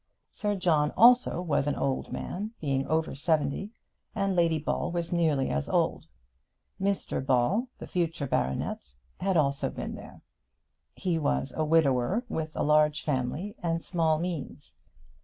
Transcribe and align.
Sir 0.31 0.55
John 0.55 0.89
also 0.97 1.39
was 1.41 1.67
an 1.67 1.75
old 1.75 2.11
man, 2.11 2.55
being 2.59 2.87
over 2.87 3.13
seventy, 3.13 3.69
and 4.15 4.35
Lady 4.35 4.57
Ball 4.57 4.91
was 4.91 5.13
nearly 5.13 5.51
as 5.51 5.69
old. 5.69 6.07
Mr 6.81 7.23
Ball, 7.23 7.67
the 7.77 7.85
future 7.85 8.25
baronet, 8.25 8.93
had 9.19 9.37
also 9.37 9.69
been 9.69 9.93
there. 9.93 10.23
He 10.95 11.19
was 11.19 11.53
a 11.55 11.63
widower, 11.63 12.23
with 12.29 12.55
a 12.55 12.63
large 12.63 13.03
family 13.03 13.53
and 13.61 13.79
small 13.79 14.17
means. 14.17 14.75